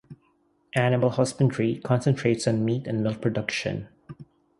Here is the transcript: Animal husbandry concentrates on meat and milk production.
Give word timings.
Animal 0.73 1.11
husbandry 1.11 1.79
concentrates 1.83 2.47
on 2.47 2.65
meat 2.65 2.87
and 2.87 3.03
milk 3.03 3.21
production. 3.21 3.87